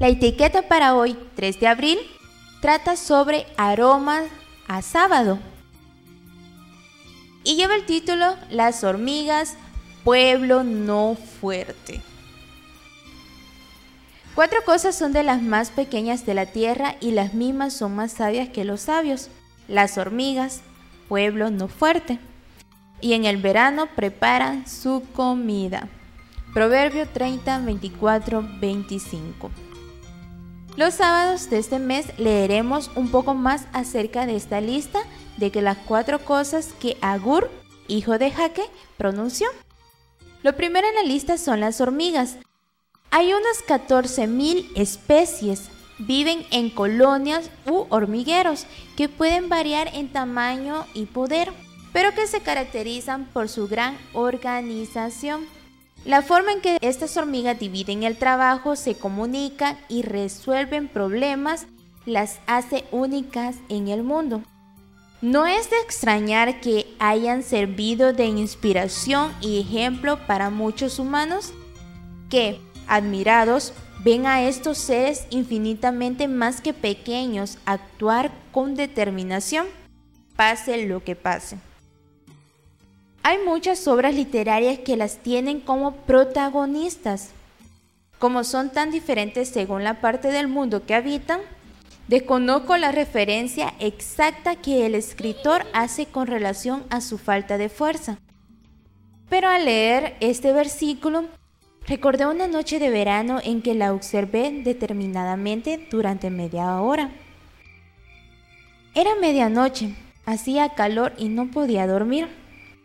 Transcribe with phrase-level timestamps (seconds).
[0.00, 1.98] La etiqueta para hoy, 3 de abril,
[2.62, 4.24] trata sobre aromas
[4.66, 5.38] a sábado.
[7.44, 9.58] Y lleva el título Las hormigas,
[10.02, 12.00] pueblo no fuerte.
[14.34, 18.12] Cuatro cosas son de las más pequeñas de la tierra y las mismas son más
[18.12, 19.28] sabias que los sabios.
[19.68, 20.62] Las hormigas,
[21.10, 22.18] pueblo no fuerte.
[23.02, 25.90] Y en el verano preparan su comida.
[26.54, 29.50] Proverbio 30, 24, 25.
[30.76, 35.00] Los sábados de este mes leeremos un poco más acerca de esta lista
[35.36, 37.50] de que las cuatro cosas que Agur,
[37.88, 38.62] hijo de Jaque,
[38.96, 39.48] pronunció.
[40.42, 42.36] Lo primero en la lista son las hormigas.
[43.10, 45.68] Hay unas 14.000 especies.
[45.98, 48.66] Viven en colonias u hormigueros
[48.96, 51.52] que pueden variar en tamaño y poder,
[51.92, 55.46] pero que se caracterizan por su gran organización.
[56.04, 61.66] La forma en que estas hormigas dividen el trabajo, se comunican y resuelven problemas
[62.06, 64.42] las hace únicas en el mundo.
[65.20, 71.52] No es de extrañar que hayan servido de inspiración y ejemplo para muchos humanos
[72.30, 79.66] que, admirados, ven a estos seres infinitamente más que pequeños actuar con determinación,
[80.36, 81.58] pase lo que pase.
[83.30, 87.30] Hay muchas obras literarias que las tienen como protagonistas.
[88.18, 91.38] Como son tan diferentes según la parte del mundo que habitan,
[92.08, 98.18] desconozco la referencia exacta que el escritor hace con relación a su falta de fuerza.
[99.28, 101.26] Pero al leer este versículo,
[101.86, 107.12] recordé una noche de verano en que la observé determinadamente durante media hora.
[108.96, 109.94] Era medianoche,
[110.26, 112.39] hacía calor y no podía dormir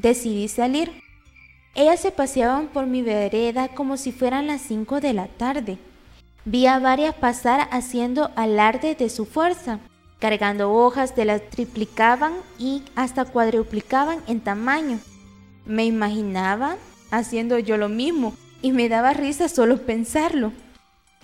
[0.00, 1.02] decidí salir.
[1.74, 5.78] Ellas se paseaban por mi vereda como si fueran las 5 de la tarde.
[6.44, 9.80] Vi a varias pasar haciendo alarde de su fuerza,
[10.18, 14.98] cargando hojas de las triplicaban y hasta cuadruplicaban en tamaño.
[15.66, 16.76] Me imaginaba
[17.10, 20.52] haciendo yo lo mismo y me daba risa solo pensarlo.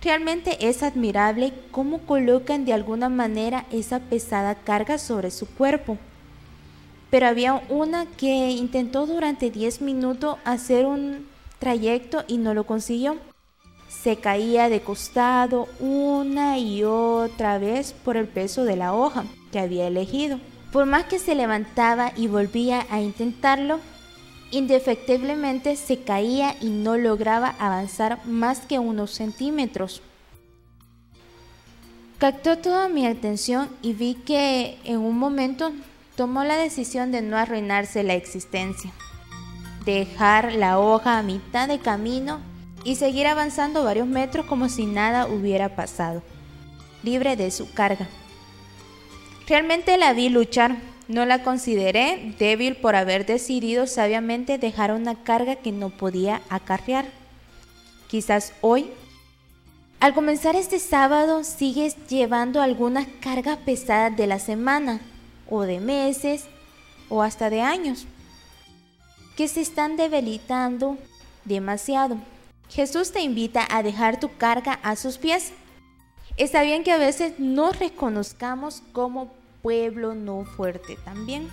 [0.00, 5.98] Realmente es admirable cómo colocan de alguna manera esa pesada carga sobre su cuerpo
[7.10, 11.26] pero había una que intentó durante 10 minutos hacer un
[11.58, 13.16] trayecto y no lo consiguió.
[13.88, 19.58] Se caía de costado una y otra vez por el peso de la hoja que
[19.58, 20.38] había elegido.
[20.72, 23.80] Por más que se levantaba y volvía a intentarlo,
[24.50, 30.02] indefectiblemente se caía y no lograba avanzar más que unos centímetros.
[32.18, 35.72] Captó toda mi atención y vi que en un momento
[36.18, 38.90] tomó la decisión de no arruinarse la existencia,
[39.84, 42.40] dejar la hoja a mitad de camino
[42.82, 46.24] y seguir avanzando varios metros como si nada hubiera pasado,
[47.04, 48.08] libre de su carga.
[49.46, 55.54] Realmente la vi luchar, no la consideré débil por haber decidido sabiamente dejar una carga
[55.54, 57.04] que no podía acarrear.
[58.08, 58.90] Quizás hoy,
[60.00, 65.00] al comenzar este sábado, sigues llevando algunas cargas pesadas de la semana
[65.48, 66.46] o de meses
[67.08, 68.06] o hasta de años,
[69.36, 70.98] que se están debilitando
[71.44, 72.18] demasiado.
[72.68, 75.52] Jesús te invita a dejar tu carga a sus pies.
[76.36, 79.32] Está bien que a veces nos reconozcamos como
[79.62, 81.48] pueblo no fuerte también.